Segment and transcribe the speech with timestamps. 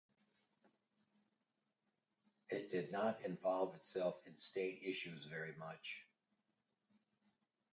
[2.49, 6.07] It did not involve itself in state issues very much.